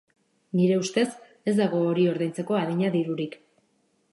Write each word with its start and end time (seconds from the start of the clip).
Nire 0.59 0.77
ustez, 0.83 1.03
ez 1.51 1.53
dago 1.59 1.81
hori 1.91 2.07
ordaintzeko 2.15 2.59
adina 2.63 2.91
dirurik. 2.97 3.37